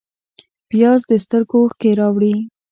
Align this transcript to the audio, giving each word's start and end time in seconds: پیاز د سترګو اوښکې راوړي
پیاز 0.69 1.01
د 1.09 1.11
سترګو 1.23 1.55
اوښکې 1.61 1.91
راوړي 1.99 2.35